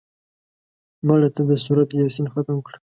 [1.07, 2.77] مړه ته د سورت یاسین ختم وکړه